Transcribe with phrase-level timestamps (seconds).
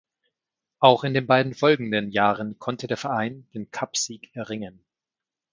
[0.79, 4.83] Auch in den beiden folgenden Jahren konnte der Verein den Cupsieg erringen.